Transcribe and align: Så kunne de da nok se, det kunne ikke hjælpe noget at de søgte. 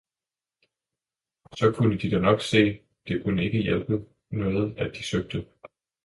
Så 1.55 1.71
kunne 1.77 1.97
de 1.97 2.11
da 2.11 2.19
nok 2.19 2.41
se, 2.41 2.81
det 3.07 3.23
kunne 3.23 3.43
ikke 3.45 3.61
hjælpe 3.61 4.05
noget 4.31 4.77
at 4.77 4.91
de 4.95 5.03
søgte. 5.03 5.47